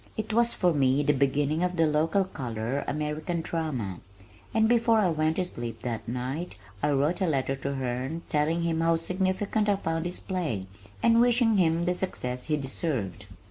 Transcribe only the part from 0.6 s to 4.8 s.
me the beginning of the local color American drama, and